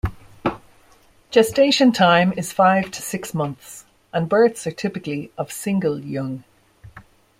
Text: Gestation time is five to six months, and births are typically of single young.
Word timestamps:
Gestation 1.29 1.91
time 1.91 2.33
is 2.35 2.51
five 2.51 2.89
to 2.89 3.03
six 3.03 3.35
months, 3.35 3.85
and 4.11 4.27
births 4.27 4.65
are 4.65 4.71
typically 4.71 5.31
of 5.37 5.51
single 5.51 5.99
young. 6.03 6.43